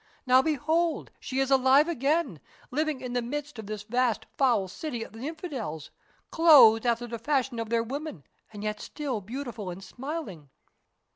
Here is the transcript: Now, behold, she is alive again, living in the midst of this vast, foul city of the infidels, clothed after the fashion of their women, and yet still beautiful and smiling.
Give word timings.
Now, 0.25 0.41
behold, 0.41 1.11
she 1.19 1.39
is 1.39 1.51
alive 1.51 1.87
again, 1.87 2.39
living 2.71 3.01
in 3.01 3.13
the 3.13 3.21
midst 3.21 3.59
of 3.59 3.67
this 3.67 3.83
vast, 3.83 4.25
foul 4.35 4.67
city 4.67 5.03
of 5.03 5.13
the 5.13 5.27
infidels, 5.27 5.91
clothed 6.31 6.87
after 6.87 7.05
the 7.05 7.19
fashion 7.19 7.59
of 7.59 7.69
their 7.69 7.83
women, 7.83 8.23
and 8.51 8.63
yet 8.63 8.79
still 8.81 9.21
beautiful 9.21 9.69
and 9.69 9.83
smiling. 9.83 10.49